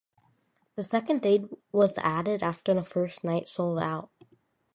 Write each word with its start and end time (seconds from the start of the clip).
The 0.77 0.83
second 0.83 1.21
date 1.21 1.43
was 1.71 1.99
added 1.99 2.41
after 2.41 2.73
the 2.73 2.83
first 2.83 3.23
night 3.23 3.47
sold 3.47 3.77
out. 3.77 4.09